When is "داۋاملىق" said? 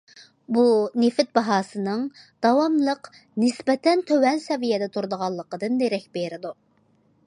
2.47-3.11